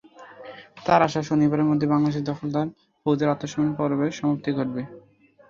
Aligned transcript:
তাঁর 0.85 1.01
আশা, 1.03 1.21
শনিবারের 1.23 1.69
মধ্যেই 1.69 1.91
বাংলাদেশে 1.93 2.27
দখলদার 2.29 2.67
ফৌজের 3.01 3.31
আত্মসমর্পণ 3.33 3.73
পর্বের 3.79 4.17
সমাপ্তি 4.17 4.49
ঘটবে। 4.57 4.81